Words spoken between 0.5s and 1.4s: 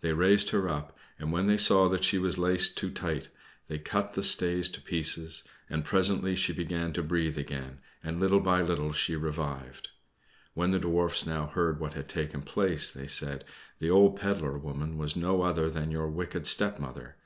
up, and